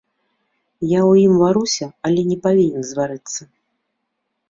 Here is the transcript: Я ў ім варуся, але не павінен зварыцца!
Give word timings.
Я 0.97 1.01
ў 1.09 1.27
ім 1.27 1.33
варуся, 1.43 1.87
але 2.09 2.21
не 2.33 2.37
павінен 2.49 2.81
зварыцца! 2.91 3.41